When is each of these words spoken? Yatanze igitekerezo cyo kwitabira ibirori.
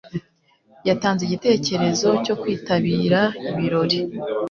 Yatanze 0.87 1.21
igitekerezo 1.23 2.09
cyo 2.25 2.33
kwitabira 2.41 3.21
ibirori. 3.49 3.99